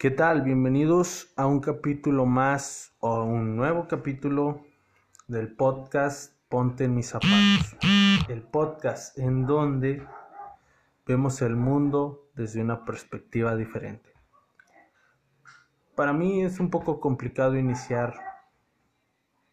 ¿Qué 0.00 0.10
tal? 0.10 0.40
Bienvenidos 0.40 1.30
a 1.36 1.44
un 1.44 1.60
capítulo 1.60 2.24
más 2.24 2.96
o 3.00 3.22
un 3.22 3.54
nuevo 3.54 3.86
capítulo 3.86 4.62
del 5.28 5.54
podcast 5.54 6.34
Ponte 6.48 6.84
en 6.84 6.94
mis 6.94 7.08
zapatos. 7.08 7.76
El 8.26 8.40
podcast 8.40 9.18
en 9.18 9.44
donde 9.44 10.02
vemos 11.06 11.42
el 11.42 11.54
mundo 11.54 12.30
desde 12.34 12.62
una 12.62 12.86
perspectiva 12.86 13.54
diferente. 13.56 14.14
Para 15.94 16.14
mí 16.14 16.44
es 16.44 16.60
un 16.60 16.70
poco 16.70 16.98
complicado 16.98 17.58
iniciar 17.58 18.14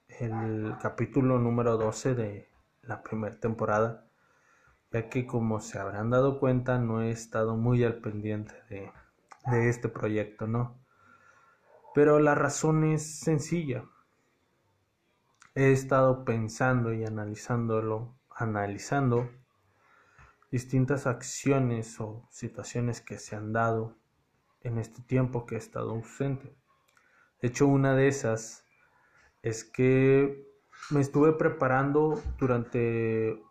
el 0.08 0.76
capítulo 0.82 1.40
número 1.40 1.76
12 1.76 2.16
de 2.16 2.50
la 2.84 3.04
primera 3.04 3.38
temporada, 3.38 4.08
ya 4.94 5.10
que 5.10 5.28
como 5.28 5.60
se 5.60 5.78
habrán 5.78 6.10
dado 6.10 6.40
cuenta 6.40 6.80
no 6.80 7.02
he 7.02 7.12
estado 7.12 7.58
muy 7.58 7.84
al 7.84 7.96
pendiente 7.96 8.54
de 8.70 8.94
de 9.48 9.70
este 9.70 9.90
proyecto, 9.90 10.48
¿no? 10.48 10.80
Pero 11.94 12.20
la 12.20 12.36
razón 12.36 12.84
es 12.84 13.20
sencilla. 13.20 13.86
He 15.56 15.72
estado 15.72 16.26
pensando 16.26 16.94
y 16.94 17.04
analizándolo, 17.06 18.16
analizando 18.30 19.30
distintas 20.52 21.08
acciones 21.08 22.00
o 22.00 22.28
situaciones 22.30 23.02
que 23.02 23.18
se 23.18 23.36
han 23.36 23.54
dado 23.54 23.98
en 24.62 24.78
este 24.78 25.02
tiempo 25.02 25.46
que 25.46 25.56
he 25.56 25.58
estado 25.58 25.92
ausente. 25.92 26.56
De 27.42 27.48
hecho, 27.48 27.68
una 27.68 27.96
de 27.96 28.08
esas 28.08 28.66
es 29.42 29.64
que 29.64 30.46
me 30.92 31.02
estuve 31.02 31.34
preparando 31.34 32.22
durante 32.38 33.42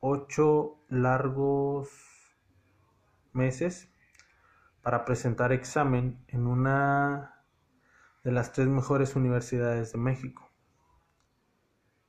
ocho 0.00 0.78
largos 0.88 1.90
meses 3.32 3.93
para 4.84 5.06
presentar 5.06 5.50
examen 5.50 6.22
en 6.28 6.46
una 6.46 7.42
de 8.22 8.30
las 8.30 8.52
tres 8.52 8.68
mejores 8.68 9.16
universidades 9.16 9.92
de 9.92 9.98
México. 9.98 10.50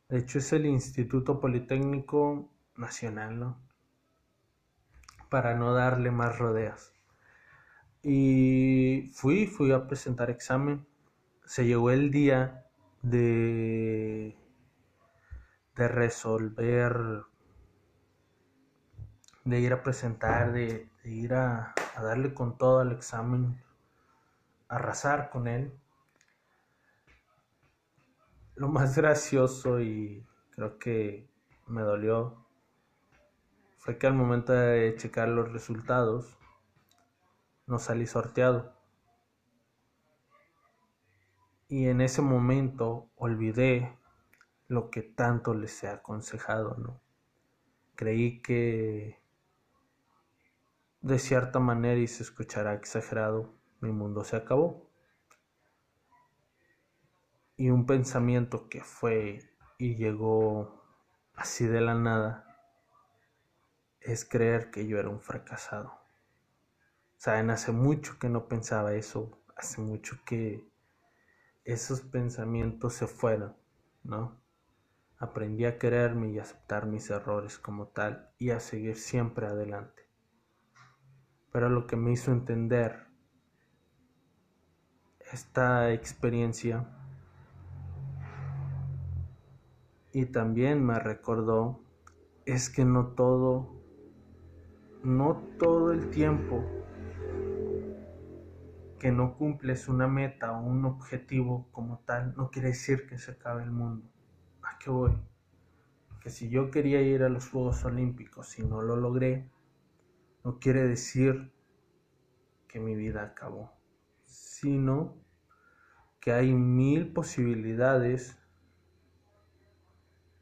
De 0.10 0.20
hecho 0.20 0.40
es 0.40 0.52
el 0.52 0.66
Instituto 0.66 1.40
Politécnico 1.40 2.52
Nacional, 2.76 3.40
¿no? 3.40 3.58
Para 5.30 5.56
no 5.56 5.74
darle 5.74 6.12
más 6.12 6.38
rodeos. 6.38 6.92
Y 8.04 9.10
fui, 9.14 9.48
fui 9.48 9.72
a 9.72 9.88
presentar 9.88 10.30
examen. 10.30 10.86
Se 11.46 11.66
llegó 11.66 11.92
el 11.92 12.12
día 12.12 12.66
de, 13.02 14.38
de 15.78 15.88
resolver, 15.88 17.24
de 19.46 19.60
ir 19.62 19.72
a 19.72 19.82
presentar, 19.82 20.52
de 20.52 20.90
ir 21.06 21.34
a, 21.34 21.74
a 21.96 22.04
darle 22.04 22.34
con 22.34 22.58
todo 22.58 22.80
al 22.80 22.92
examen, 22.92 23.62
arrasar 24.68 25.30
con 25.30 25.48
él. 25.48 25.74
Lo 28.56 28.68
más 28.68 28.96
gracioso 28.98 29.80
y 29.82 30.26
creo 30.52 30.78
que 30.78 31.30
me 31.68 31.82
dolió 31.82 32.46
fue 33.78 33.98
que 33.98 34.08
al 34.08 34.14
momento 34.14 34.54
de 34.54 34.96
checar 34.98 35.28
los 35.30 35.52
resultados 35.52 36.38
no 37.68 37.80
salí 37.80 38.06
sorteado. 38.08 38.74
Y 41.68 41.88
en 41.88 42.02
ese 42.02 42.22
momento 42.22 43.10
olvidé 43.16 43.98
lo 44.68 44.90
que 44.90 45.02
tanto 45.02 45.54
les 45.54 45.84
he 45.84 45.90
aconsejado, 45.90 46.76
¿no? 46.78 47.00
Creí 47.96 48.42
que 48.42 49.20
de 51.06 51.20
cierta 51.20 51.60
manera 51.60 52.00
y 52.00 52.08
se 52.08 52.24
escuchará 52.24 52.74
exagerado, 52.74 53.54
mi 53.80 53.92
mundo 53.92 54.24
se 54.24 54.38
acabó. 54.38 54.90
Y 57.58 57.70
un 57.70 57.86
pensamiento 57.86 58.70
que 58.70 58.82
fue 58.82 59.48
y 59.78 59.98
llegó 59.98 60.84
así 61.36 61.68
de 61.68 61.80
la 61.80 61.94
nada 61.94 62.60
es 64.02 64.26
creer 64.26 64.72
que 64.72 64.88
yo 64.88 64.98
era 64.98 65.10
un 65.10 65.22
fracasado. 65.22 65.94
Saben, 67.18 67.52
hace 67.52 67.72
mucho 67.72 68.18
que 68.18 68.28
no 68.28 68.48
pensaba 68.48 68.96
eso, 68.96 69.44
hace 69.56 69.82
mucho 69.82 70.18
que 70.26 70.68
esos 71.66 72.02
pensamientos 72.02 72.96
se 72.96 73.06
fueron, 73.06 73.56
¿no? 74.04 74.42
Aprendí 75.20 75.66
a 75.66 75.78
quererme 75.78 76.32
y 76.32 76.40
aceptar 76.40 76.88
mis 76.88 77.12
errores 77.12 77.60
como 77.60 77.90
tal 77.90 78.32
y 78.40 78.50
a 78.50 78.60
seguir 78.60 78.98
siempre 78.98 79.46
adelante 79.46 80.05
pero 81.56 81.70
lo 81.70 81.88
que 81.88 81.96
me 81.96 82.12
hizo 82.12 82.34
entender 82.34 83.08
esta 85.32 85.94
experiencia 85.94 86.86
y 90.12 90.26
también 90.26 90.86
me 90.86 91.00
recordó 91.00 91.80
es 92.46 92.70
que 92.70 92.84
no 92.84 93.14
todo, 93.14 93.74
no 95.02 95.44
todo 95.58 95.94
el 95.94 96.10
tiempo 96.10 96.62
que 99.00 99.14
no 99.14 99.38
cumples 99.38 99.88
una 99.88 100.10
meta 100.10 100.52
o 100.52 100.62
un 100.62 100.84
objetivo 100.84 101.70
como 101.72 102.00
tal, 102.00 102.36
no 102.36 102.52
quiere 102.52 102.68
decir 102.68 103.08
que 103.08 103.18
se 103.18 103.32
acabe 103.32 103.64
el 103.64 103.72
mundo. 103.72 104.06
¿A 104.62 104.78
qué 104.78 104.90
voy? 104.90 105.18
Que 106.20 106.30
si 106.30 106.50
yo 106.50 106.70
quería 106.70 107.02
ir 107.02 107.24
a 107.24 107.30
los 107.30 107.50
Juegos 107.50 107.86
Olímpicos 107.86 108.60
y 108.60 108.64
no 108.64 108.82
lo 108.82 108.98
logré, 108.98 109.55
no 110.46 110.60
quiere 110.60 110.88
decir 110.88 111.52
que 112.68 112.80
mi 112.80 112.96
vida 112.96 113.24
acabó, 113.24 113.72
sino 114.26 115.18
que 116.20 116.34
hay 116.34 116.54
mil 116.54 117.12
posibilidades 117.12 118.38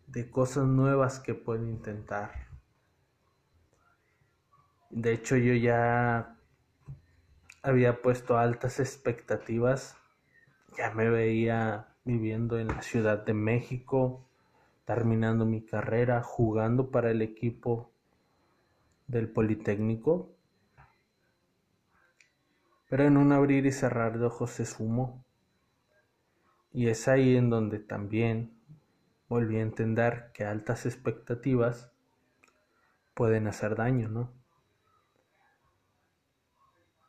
de 0.08 0.30
cosas 0.30 0.66
nuevas 0.66 1.22
que 1.22 1.34
puedo 1.34 1.66
intentar. 1.66 2.50
De 4.90 5.13
hecho, 5.13 5.38
yo 5.38 5.53
ya 5.53 6.38
había 7.62 8.02
puesto 8.02 8.38
altas 8.38 8.81
expectativas, 8.81 9.96
ya 10.78 10.92
me 10.92 11.09
veía 11.09 11.96
viviendo 12.03 12.59
en 12.59 12.68
la 12.68 12.81
Ciudad 12.81 13.25
de 13.25 13.34
México, 13.34 14.30
terminando 14.84 15.46
mi 15.46 15.66
carrera, 15.66 16.22
jugando 16.22 16.92
para 16.92 17.09
el 17.09 17.22
equipo 17.22 17.93
del 19.08 19.30
Politécnico, 19.30 20.36
pero 22.90 23.06
en 23.06 23.18
un 23.18 23.31
abrir 23.31 23.66
y 23.66 23.72
cerrar 23.72 24.19
de 24.19 24.25
ojos 24.25 24.52
se 24.52 24.66
sumó. 24.66 25.25
Y 26.72 26.90
es 26.90 27.08
ahí 27.08 27.36
en 27.36 27.50
donde 27.50 27.80
también 27.80 28.59
volví 29.28 29.58
a 29.58 29.62
entender 29.62 30.31
que 30.34 30.46
altas 30.46 30.86
expectativas 30.86 31.92
pueden 33.13 33.47
hacer 33.47 33.75
daño, 33.75 34.09
¿no? 34.09 34.31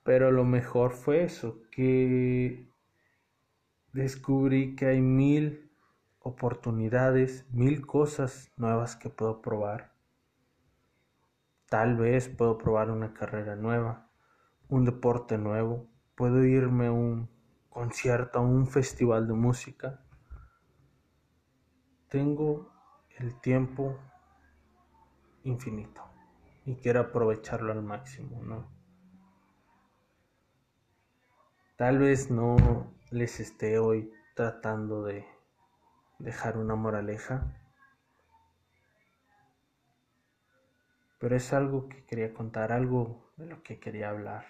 Pero 0.04 0.30
lo 0.30 0.44
mejor 0.44 0.92
fue 0.92 1.24
eso, 1.24 1.62
que 1.70 2.68
descubrí 3.92 4.76
que 4.76 4.86
hay 4.86 5.00
mil 5.00 5.70
oportunidades, 6.20 7.46
mil 7.50 7.86
cosas 7.86 8.52
nuevas 8.56 8.96
que 8.96 9.08
puedo 9.08 9.40
probar 9.40 9.93
Tal 11.68 11.96
vez 11.96 12.28
puedo 12.28 12.58
probar 12.58 12.90
una 12.90 13.14
carrera 13.14 13.56
nueva, 13.56 14.08
un 14.68 14.84
deporte 14.84 15.38
nuevo, 15.38 15.88
puedo 16.14 16.44
irme 16.44 16.86
a 16.86 16.92
un 16.92 17.30
concierto, 17.68 18.38
a 18.38 18.42
un 18.42 18.66
festival 18.66 19.26
de 19.26 19.34
música. 19.34 20.00
Tengo 22.08 22.70
el 23.18 23.40
tiempo 23.40 23.98
infinito 25.42 26.02
y 26.64 26.76
quiero 26.76 27.00
aprovecharlo 27.00 27.72
al 27.72 27.82
máximo, 27.82 28.42
¿no? 28.42 28.72
Tal 31.76 31.98
vez 31.98 32.30
no 32.30 32.94
les 33.10 33.40
esté 33.40 33.78
hoy 33.78 34.12
tratando 34.36 35.02
de 35.02 35.26
dejar 36.18 36.56
una 36.56 36.76
moraleja, 36.76 37.52
pero 41.24 41.36
es 41.36 41.54
algo 41.54 41.88
que 41.88 42.04
quería 42.04 42.34
contar, 42.34 42.70
algo 42.70 43.32
de 43.38 43.46
lo 43.46 43.62
que 43.62 43.80
quería 43.80 44.10
hablar. 44.10 44.44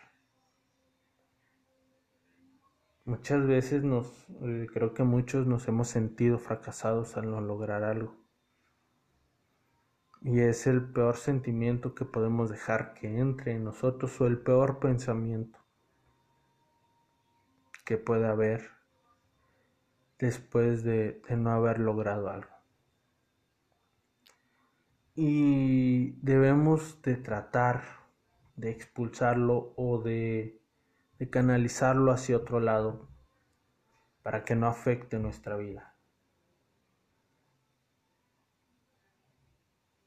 Muchas 3.05 3.47
veces 3.47 3.85
nos, 3.85 4.29
eh, 4.43 4.67
creo 4.73 4.93
que 4.93 5.05
muchos 5.05 5.47
nos 5.47 5.69
hemos 5.69 5.87
sentido 5.87 6.37
fracasados 6.41 7.17
al 7.17 7.31
no 7.31 7.41
lograr 7.41 7.85
algo. 7.85 8.17
Y 10.21 10.41
es 10.41 10.67
el 10.67 10.83
peor 10.83 11.15
sentimiento 11.15 11.95
que 11.95 12.07
podemos 12.07 12.51
dejar 12.51 12.95
que 12.95 13.21
entre 13.21 13.53
en 13.53 13.63
nosotros 13.63 14.21
o 14.21 14.27
el 14.27 14.39
peor 14.39 14.81
pensamiento 14.81 15.61
que 17.85 17.99
pueda 17.99 18.33
haber 18.33 18.71
después 20.19 20.83
de 20.83 21.23
no 21.37 21.53
haber 21.53 21.79
logrado 21.79 22.31
algo 22.31 22.54
y 25.15 26.13
debemos 26.23 27.01
de 27.03 27.17
tratar 27.17 27.83
de 28.57 28.71
expulsarlo 28.71 29.73
o 29.77 30.01
de 30.01 30.61
canalizarlo 31.31 32.13
hacia 32.13 32.37
otro 32.37 32.61
lado 32.61 33.09
para 34.23 34.45
que 34.45 34.55
no 34.55 34.67
afecte 34.67 35.19
nuestra 35.19 35.57
vida. 35.57 35.97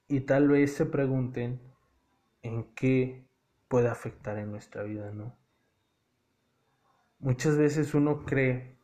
Y 0.08 0.22
tal 0.22 0.48
vez 0.48 0.76
se 0.76 0.86
pregunten 0.86 1.60
en 2.42 2.74
qué 2.76 3.28
puede 3.68 3.90
afectar 3.90 4.38
en 4.38 4.52
nuestra 4.52 4.84
vida, 4.84 5.12
¿no? 5.12 5.36
Muchas 7.20 7.58
veces 7.58 7.94
uno 7.94 8.26
cree 8.26 8.78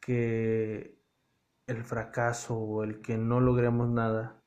que 0.00 0.95
el 1.66 1.82
fracaso 1.84 2.56
o 2.56 2.84
el 2.84 3.00
que 3.00 3.18
no 3.18 3.40
logremos 3.40 3.88
nada 3.88 4.42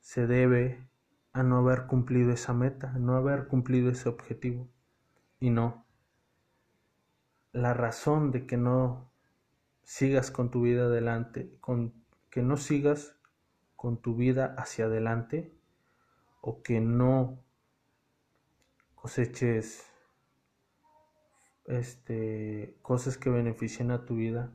se 0.00 0.26
debe 0.26 0.88
a 1.32 1.42
no 1.42 1.58
haber 1.58 1.86
cumplido 1.86 2.32
esa 2.32 2.54
meta, 2.54 2.92
no 2.92 3.14
haber 3.14 3.46
cumplido 3.46 3.90
ese 3.90 4.08
objetivo. 4.08 4.68
Y 5.38 5.50
no. 5.50 5.86
La 7.52 7.74
razón 7.74 8.30
de 8.30 8.46
que 8.46 8.56
no 8.56 9.10
sigas 9.82 10.30
con 10.30 10.50
tu 10.50 10.62
vida 10.62 10.84
adelante, 10.84 11.56
con 11.60 11.94
que 12.30 12.42
no 12.42 12.56
sigas 12.56 13.16
con 13.76 14.00
tu 14.00 14.14
vida 14.14 14.54
hacia 14.58 14.86
adelante 14.86 15.52
o 16.40 16.62
que 16.62 16.80
no 16.80 17.42
coseches 18.94 19.84
este, 21.66 22.76
cosas 22.82 23.18
que 23.18 23.30
beneficien 23.30 23.90
a 23.90 24.04
tu 24.04 24.16
vida 24.16 24.52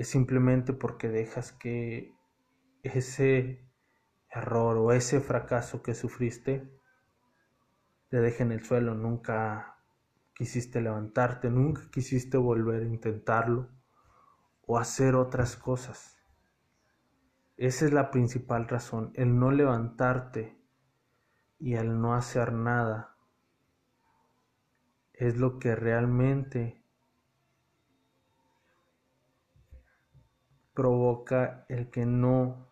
es 0.00 0.08
simplemente 0.08 0.72
porque 0.72 1.10
dejas 1.10 1.52
que 1.52 2.16
ese 2.82 3.68
error 4.30 4.78
o 4.78 4.92
ese 4.92 5.20
fracaso 5.20 5.82
que 5.82 5.92
sufriste 5.92 6.72
te 8.08 8.18
deje 8.18 8.44
en 8.44 8.52
el 8.52 8.64
suelo, 8.64 8.94
nunca 8.94 9.76
quisiste 10.32 10.80
levantarte, 10.80 11.50
nunca 11.50 11.82
quisiste 11.92 12.38
volver 12.38 12.84
a 12.84 12.86
intentarlo 12.86 13.68
o 14.66 14.78
hacer 14.78 15.14
otras 15.14 15.54
cosas. 15.54 16.16
Esa 17.58 17.84
es 17.84 17.92
la 17.92 18.10
principal 18.10 18.68
razón, 18.68 19.12
el 19.16 19.38
no 19.38 19.50
levantarte 19.50 20.56
y 21.58 21.74
el 21.74 22.00
no 22.00 22.14
hacer 22.14 22.54
nada 22.54 23.18
es 25.12 25.36
lo 25.36 25.58
que 25.58 25.76
realmente 25.76 26.79
provoca 30.80 31.66
el 31.68 31.90
que 31.90 32.06
no 32.06 32.66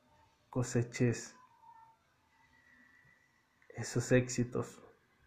coseches 0.49 1.37
esos 3.69 4.13
éxitos, 4.13 4.81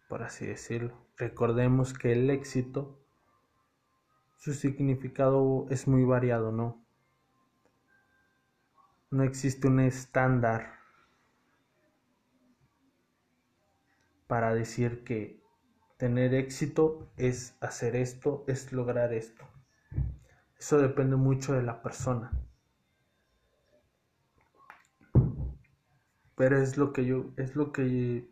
por 0.08 0.24
así 0.24 0.46
decirlo. 0.46 0.92
Recordemos 1.16 1.94
que 1.94 2.10
el 2.10 2.28
éxito, 2.28 2.98
su 4.36 4.52
significado 4.52 5.68
es 5.70 5.86
muy 5.86 6.02
variado, 6.02 6.50
¿no? 6.50 6.84
No 9.12 9.22
existe 9.22 9.68
un 9.68 9.78
estándar 9.78 10.80
para 14.26 14.56
decir 14.56 15.04
que 15.04 15.40
tener 15.98 16.34
éxito 16.34 17.12
es 17.16 17.56
hacer 17.60 17.94
esto, 17.94 18.42
es 18.48 18.72
lograr 18.72 19.12
esto. 19.12 19.44
Eso 20.58 20.78
depende 20.78 21.14
mucho 21.14 21.52
de 21.52 21.62
la 21.62 21.80
persona. 21.80 22.32
Pero 26.42 26.60
es 26.60 26.76
lo 26.76 26.92
que 26.92 27.04
yo, 27.04 27.26
es 27.36 27.54
lo 27.54 27.70
que 27.70 28.28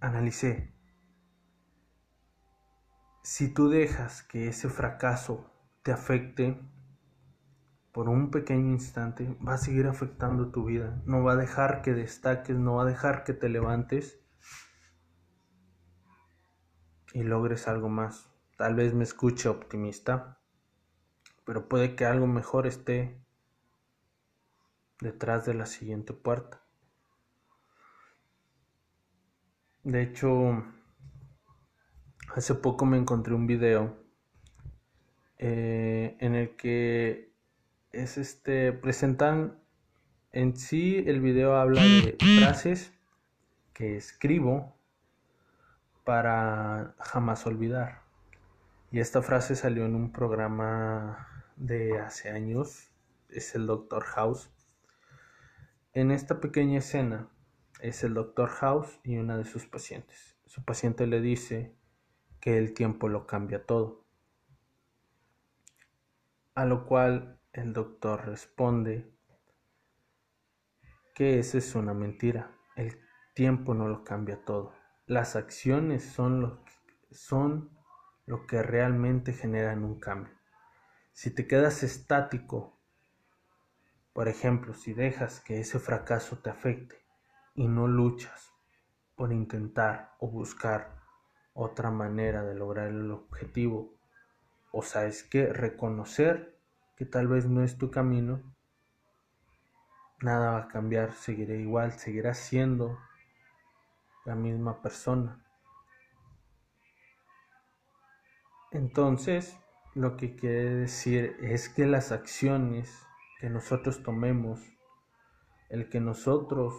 analicé. 0.00 0.72
Si 3.22 3.52
tú 3.52 3.68
dejas 3.68 4.22
que 4.22 4.48
ese 4.48 4.70
fracaso 4.70 5.52
te 5.82 5.92
afecte 5.92 6.58
por 7.92 8.08
un 8.08 8.30
pequeño 8.30 8.70
instante, 8.70 9.36
va 9.46 9.52
a 9.52 9.58
seguir 9.58 9.86
afectando 9.86 10.50
tu 10.50 10.64
vida. 10.64 10.98
No 11.04 11.22
va 11.22 11.32
a 11.32 11.36
dejar 11.36 11.82
que 11.82 11.92
destaques, 11.92 12.56
no 12.56 12.76
va 12.76 12.84
a 12.84 12.86
dejar 12.86 13.24
que 13.24 13.34
te 13.34 13.50
levantes 13.50 14.18
y 17.12 17.22
logres 17.22 17.68
algo 17.68 17.90
más. 17.90 18.30
Tal 18.56 18.74
vez 18.74 18.94
me 18.94 19.04
escuche 19.04 19.50
optimista, 19.50 20.40
pero 21.44 21.68
puede 21.68 21.94
que 21.94 22.06
algo 22.06 22.26
mejor 22.26 22.66
esté 22.66 23.23
detrás 25.00 25.46
de 25.46 25.54
la 25.54 25.66
siguiente 25.66 26.12
puerta. 26.12 26.60
De 29.82 30.02
hecho, 30.02 30.64
hace 32.34 32.54
poco 32.54 32.86
me 32.86 32.96
encontré 32.96 33.34
un 33.34 33.46
video 33.46 33.96
eh, 35.38 36.16
en 36.20 36.34
el 36.34 36.56
que 36.56 37.32
es 37.92 38.18
este 38.18 38.72
presentan 38.72 39.58
en 40.32 40.56
sí 40.56 41.04
el 41.06 41.20
video 41.20 41.56
habla 41.56 41.82
de 41.82 42.16
frases 42.40 42.92
que 43.72 43.96
escribo 43.96 44.74
para 46.04 46.94
jamás 46.98 47.46
olvidar. 47.46 48.02
Y 48.90 49.00
esta 49.00 49.22
frase 49.22 49.56
salió 49.56 49.84
en 49.84 49.94
un 49.94 50.12
programa 50.12 51.46
de 51.56 51.98
hace 51.98 52.30
años, 52.30 52.88
es 53.28 53.54
el 53.54 53.66
Doctor 53.66 54.04
House. 54.04 54.50
En 55.96 56.10
esta 56.10 56.40
pequeña 56.40 56.80
escena 56.80 57.28
es 57.80 58.02
el 58.02 58.14
Doctor 58.14 58.48
House 58.48 58.98
y 59.04 59.16
una 59.16 59.38
de 59.38 59.44
sus 59.44 59.66
pacientes. 59.66 60.36
Su 60.44 60.64
paciente 60.64 61.06
le 61.06 61.20
dice 61.20 61.76
que 62.40 62.58
el 62.58 62.74
tiempo 62.74 63.08
lo 63.08 63.28
cambia 63.28 63.64
todo. 63.64 64.04
A 66.56 66.64
lo 66.64 66.84
cual 66.86 67.38
el 67.52 67.72
doctor 67.72 68.26
responde 68.26 69.08
que 71.14 71.38
esa 71.38 71.58
es 71.58 71.76
una 71.76 71.94
mentira. 71.94 72.50
El 72.74 73.00
tiempo 73.32 73.72
no 73.72 73.86
lo 73.86 74.02
cambia 74.02 74.44
todo. 74.44 74.74
Las 75.06 75.36
acciones 75.36 76.02
son 76.02 76.40
lo, 76.40 76.64
que, 76.64 76.72
son 77.12 77.70
lo 78.26 78.48
que 78.48 78.64
realmente 78.64 79.32
generan 79.32 79.84
un 79.84 80.00
cambio. 80.00 80.34
Si 81.12 81.32
te 81.32 81.46
quedas 81.46 81.84
estático, 81.84 82.80
por 84.14 84.28
ejemplo, 84.28 84.74
si 84.74 84.94
dejas 84.94 85.40
que 85.40 85.58
ese 85.58 85.80
fracaso 85.80 86.38
te 86.38 86.48
afecte 86.48 87.04
y 87.56 87.66
no 87.66 87.88
luchas 87.88 88.54
por 89.16 89.32
intentar 89.32 90.14
o 90.20 90.28
buscar 90.28 91.02
otra 91.52 91.90
manera 91.90 92.44
de 92.44 92.54
lograr 92.54 92.88
el 92.88 93.10
objetivo, 93.10 93.92
o 94.70 94.82
sabes 94.82 95.24
que 95.24 95.52
reconocer 95.52 96.56
que 96.96 97.04
tal 97.04 97.26
vez 97.26 97.46
no 97.46 97.64
es 97.64 97.76
tu 97.76 97.90
camino, 97.90 98.40
nada 100.20 100.52
va 100.52 100.58
a 100.58 100.68
cambiar, 100.68 101.12
seguiré 101.12 101.58
igual, 101.58 101.92
seguirás 101.92 102.38
siendo 102.38 102.96
la 104.24 104.36
misma 104.36 104.80
persona. 104.80 105.44
Entonces, 108.70 109.58
lo 109.94 110.16
que 110.16 110.36
quiere 110.36 110.74
decir 110.76 111.36
es 111.40 111.68
que 111.68 111.86
las 111.86 112.12
acciones 112.12 113.04
que 113.44 113.50
nosotros 113.50 114.02
tomemos, 114.02 114.58
el 115.68 115.90
que 115.90 116.00
nosotros 116.00 116.74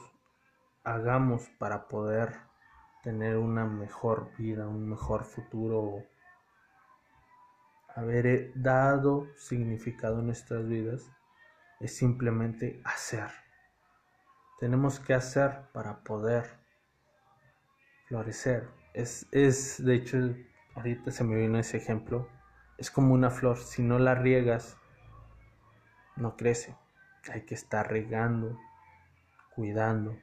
hagamos 0.84 1.48
para 1.60 1.88
poder 1.88 2.38
tener 3.04 3.38
una 3.38 3.66
mejor 3.66 4.32
vida, 4.36 4.68
un 4.68 4.90
mejor 4.90 5.26
futuro, 5.26 6.04
haber 7.94 8.52
dado 8.56 9.28
significado 9.38 10.18
a 10.18 10.22
nuestras 10.24 10.68
vidas, 10.68 11.12
es 11.80 11.96
simplemente 11.96 12.82
hacer. 12.84 13.30
Tenemos 14.60 15.00
que 15.00 15.14
hacer 15.14 15.68
para 15.72 16.04
poder 16.04 16.50
florecer. 18.08 18.68
Es, 18.96 19.28
es, 19.32 19.86
de 19.86 19.94
hecho, 19.94 20.18
ahorita 20.74 21.12
se 21.12 21.24
me 21.24 21.36
vino 21.36 21.60
ese 21.60 21.78
ejemplo. 21.78 22.28
Es 22.80 22.90
como 22.90 23.14
una 23.14 23.30
flor, 23.30 23.58
si 23.58 23.84
no 23.84 24.00
la 24.00 24.16
riegas, 24.16 24.80
no 26.16 26.36
crece. 26.36 26.76
Hay 27.32 27.46
que 27.46 27.56
estar 27.56 27.90
regando, 27.90 28.58
cuidando 29.56 30.18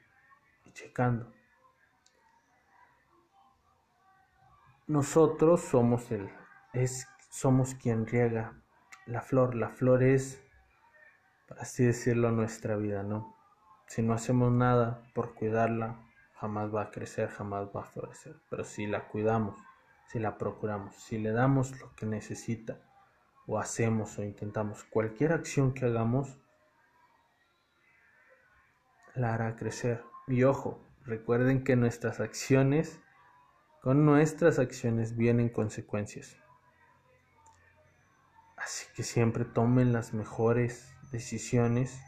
y 0.65 0.73
checando. 0.73 1.33
Nosotros 4.87 5.61
somos 5.63 6.11
el, 6.11 6.31
es, 6.73 7.09
somos 7.31 7.75
quien 7.75 8.07
riega 8.07 8.55
la 9.07 9.23
flor. 9.23 9.55
La 9.55 9.71
flor 9.71 10.03
es, 10.03 10.43
por 11.49 11.61
así 11.61 11.85
decirlo, 11.85 12.31
nuestra 12.31 12.77
vida, 12.77 13.03
¿no? 13.03 13.37
Si 13.87 14.03
no 14.03 14.15
hacemos 14.15 14.53
nada 14.53 15.03
por 15.15 15.35
cuidarla, 15.35 15.99
jamás 16.35 16.75
va 16.75 16.83
a 16.83 16.91
crecer, 16.91 17.29
jamás 17.29 17.69
va 17.75 17.83
a 17.83 17.85
florecer. 17.85 18.37
Pero 18.49 18.65
si 18.65 18.87
la 18.87 19.09
cuidamos, 19.09 19.57
si 20.07 20.19
la 20.19 20.39
procuramos, 20.39 20.95
si 20.97 21.19
le 21.19 21.33
damos 21.33 21.79
lo 21.81 21.95
que 21.95 22.07
necesita, 22.07 22.79
o 23.47 23.59
hacemos 23.59 24.19
o 24.19 24.23
intentamos 24.23 24.85
cualquier 24.85 25.33
acción 25.33 25.75
que 25.75 25.87
hagamos, 25.87 26.39
la 29.15 29.35
hará 29.35 29.57
crecer. 29.57 30.05
Y 30.27 30.45
ojo, 30.45 30.81
recuerden 31.05 31.65
que 31.65 31.77
nuestras 31.77 32.21
acciones 32.21 33.01
Con 33.83 34.05
nuestras 34.05 34.61
acciones 34.61 35.17
vienen 35.17 35.49
consecuencias. 35.49 36.37
Así 38.57 38.87
que 38.95 39.03
siempre 39.03 39.45
tomen 39.45 39.93
las 39.93 40.15
mejores 40.15 40.95
decisiones 41.11 42.01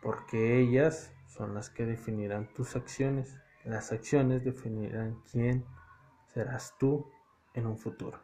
porque 0.00 0.60
ellas 0.60 1.12
son 1.26 1.54
las 1.54 1.68
que 1.68 1.84
definirán 1.84 2.54
tus 2.54 2.76
acciones. 2.76 3.36
Las 3.64 3.90
acciones 3.90 4.44
definirán 4.44 5.20
quién 5.32 5.64
serás 6.32 6.76
tú 6.78 7.10
en 7.54 7.66
un 7.66 7.76
futuro. 7.76 8.22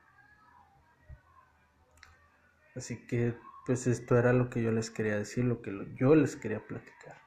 Así 2.78 2.96
que 3.08 3.36
pues 3.66 3.88
esto 3.88 4.16
era 4.16 4.32
lo 4.32 4.50
que 4.50 4.62
yo 4.62 4.70
les 4.70 4.88
quería 4.88 5.16
decir, 5.16 5.44
lo 5.44 5.60
que 5.62 5.72
yo 5.96 6.14
les 6.14 6.36
quería 6.36 6.64
platicar. 6.64 7.20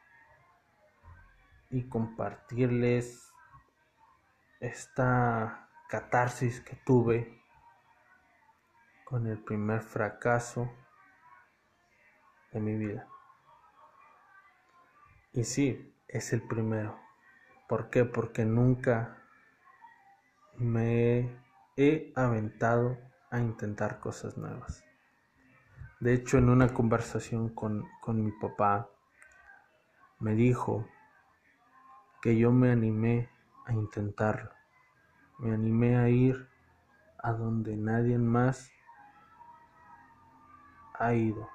Y 1.70 1.90
compartirles 1.90 3.34
esta 4.62 5.70
catarsis 5.90 6.62
que 6.62 6.78
tuve 6.78 7.44
con 9.04 9.28
el 9.28 9.40
primer 9.44 9.82
fracaso 9.82 10.72
de 12.54 12.62
mi 12.62 12.78
vida. 12.78 13.10
Y 15.34 15.44
sí, 15.44 15.94
es 16.08 16.32
el 16.32 16.48
primero. 16.48 16.98
¿Por 17.68 17.90
qué? 17.90 18.06
Porque 18.06 18.46
nunca 18.46 19.22
me 20.56 21.44
he 21.76 22.14
aventado 22.16 22.98
a 23.30 23.40
intentar 23.40 24.00
cosas 24.00 24.38
nuevas. 24.38 24.86
De 26.02 26.16
hecho, 26.16 26.40
en 26.40 26.50
una 26.50 26.74
conversación 26.74 27.50
con, 27.50 27.88
con 28.02 28.26
mi 28.26 28.32
papá, 28.32 28.90
me 30.20 30.34
dijo 30.34 30.88
que 32.24 32.36
yo 32.38 32.52
me 32.52 32.72
animé 32.72 33.30
a 33.68 33.74
intentarlo. 33.74 34.50
Me 35.38 35.54
animé 35.54 35.98
a 35.98 36.10
ir 36.10 36.48
a 37.20 37.34
donde 37.34 37.78
nadie 37.78 38.18
más 38.18 38.72
ha 40.96 41.14
ido. 41.14 41.48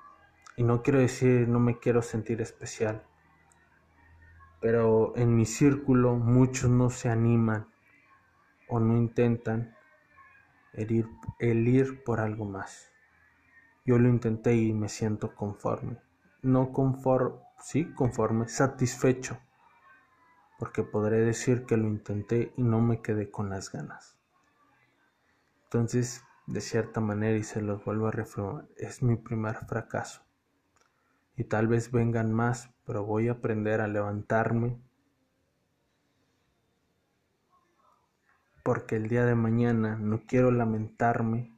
Y 0.56 0.62
no 0.62 0.80
quiero 0.80 1.00
decir, 1.00 1.48
no 1.48 1.58
me 1.58 1.80
quiero 1.80 2.00
sentir 2.00 2.40
especial, 2.40 3.04
pero 4.60 5.12
en 5.16 5.36
mi 5.36 5.44
círculo 5.44 6.14
muchos 6.14 6.70
no 6.70 6.88
se 6.88 7.08
animan 7.08 7.68
o 8.68 8.78
no 8.78 8.96
intentan 8.96 9.76
el 10.72 10.92
ir, 10.92 11.08
el 11.40 11.66
ir 11.66 12.04
por 12.04 12.20
algo 12.20 12.44
más. 12.44 12.95
Yo 13.86 13.98
lo 13.98 14.08
intenté 14.08 14.54
y 14.54 14.74
me 14.74 14.88
siento 14.90 15.34
conforme. 15.34 15.98
No 16.42 16.72
conforme, 16.72 17.38
sí, 17.60 17.92
conforme, 17.94 18.48
satisfecho 18.48 19.38
porque 20.58 20.82
podré 20.82 21.18
decir 21.18 21.66
que 21.66 21.76
lo 21.76 21.86
intenté 21.86 22.52
y 22.56 22.62
no 22.62 22.80
me 22.80 23.02
quedé 23.02 23.30
con 23.30 23.50
las 23.50 23.70
ganas. 23.70 24.16
Entonces, 25.64 26.22
de 26.46 26.60
cierta 26.60 27.00
manera, 27.00 27.36
y 27.36 27.42
se 27.42 27.60
los 27.60 27.84
vuelvo 27.84 28.06
a 28.06 28.12
reafirmar, 28.12 28.66
es 28.76 29.02
mi 29.02 29.16
primer 29.16 29.56
fracaso. 29.66 30.22
Y 31.36 31.44
tal 31.44 31.68
vez 31.68 31.90
vengan 31.90 32.32
más, 32.32 32.70
pero 32.86 33.04
voy 33.04 33.28
a 33.28 33.32
aprender 33.32 33.80
a 33.80 33.88
levantarme 33.88 34.80
porque 38.62 38.96
el 38.96 39.08
día 39.08 39.24
de 39.24 39.36
mañana 39.36 39.96
no 39.96 40.22
quiero 40.26 40.50
lamentarme 40.50 41.55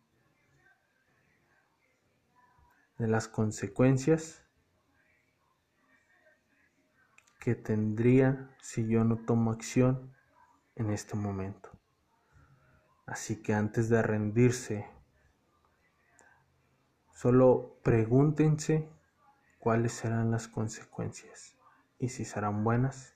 de 2.98 3.08
las 3.08 3.28
consecuencias 3.28 4.44
que 7.40 7.54
tendría 7.54 8.56
si 8.60 8.86
yo 8.88 9.04
no 9.04 9.16
tomo 9.24 9.52
acción 9.52 10.12
en 10.74 10.90
este 10.90 11.16
momento. 11.16 11.70
Así 13.06 13.40
que 13.40 13.54
antes 13.54 13.88
de 13.88 14.02
rendirse, 14.02 14.86
solo 17.14 17.78
pregúntense 17.82 18.88
cuáles 19.58 19.92
serán 19.92 20.30
las 20.30 20.46
consecuencias 20.46 21.56
y 21.98 22.10
si 22.10 22.24
serán 22.24 22.64
buenas 22.64 23.14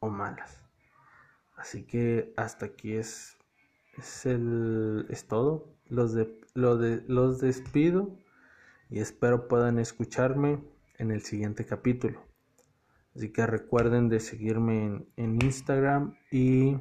o 0.00 0.10
malas. 0.10 0.62
Así 1.56 1.86
que 1.86 2.34
hasta 2.36 2.66
aquí 2.66 2.94
es, 2.94 3.38
es, 3.96 4.26
el, 4.26 5.06
es 5.10 5.26
todo. 5.28 5.72
Los, 5.86 6.12
de, 6.12 6.24
de, 6.54 7.04
los 7.06 7.40
despido 7.40 8.18
y 8.92 9.00
espero 9.00 9.48
puedan 9.48 9.78
escucharme 9.78 10.62
en 10.98 11.10
el 11.10 11.22
siguiente 11.22 11.64
capítulo. 11.64 12.22
Así 13.16 13.32
que 13.32 13.46
recuerden 13.46 14.10
de 14.10 14.20
seguirme 14.20 15.06
en, 15.16 15.42
Instagram 15.42 16.14
y 16.30 16.76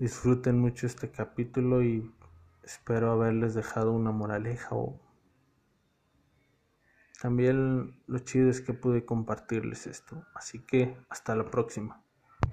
disfruten 0.00 0.58
mucho 0.58 0.88
este 0.88 1.12
capítulo 1.12 1.84
y 1.84 2.12
espero 2.64 3.12
haberles 3.12 3.54
dejado 3.54 3.92
una 3.92 4.10
moraleja 4.10 4.70
o 4.72 5.00
también 7.22 8.02
lo 8.08 8.18
chido 8.18 8.50
es 8.50 8.60
que 8.60 8.72
pude 8.72 9.04
compartirles 9.04 9.86
esto. 9.86 10.24
Así 10.34 10.58
que 10.58 10.96
hasta 11.08 11.36
la 11.36 11.48
próxima. 11.48 12.02